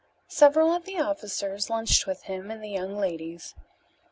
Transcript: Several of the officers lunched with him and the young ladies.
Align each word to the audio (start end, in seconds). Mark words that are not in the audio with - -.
Several 0.29 0.73
of 0.73 0.85
the 0.85 0.97
officers 0.99 1.69
lunched 1.69 2.07
with 2.07 2.23
him 2.23 2.49
and 2.49 2.63
the 2.63 2.69
young 2.71 2.97
ladies. 2.97 3.53